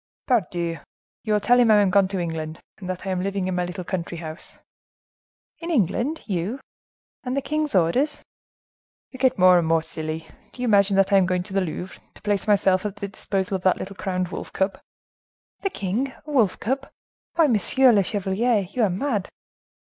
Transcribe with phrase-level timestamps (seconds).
[0.25, 0.79] "Pardieu!
[1.21, 3.53] You will tell him I am gone into England; and that I am living in
[3.53, 4.57] my little country house."
[5.59, 8.19] "In England, you!—And the king's orders?"
[9.11, 11.61] "You get more and more silly: do you imagine that I am going to the
[11.61, 14.79] Louvre, to place myself at the disposal of that little crowned wolf cub?"
[15.59, 16.89] "The king a wolf cub?
[17.35, 19.29] Why, monsieur le chevalier, you are mad!"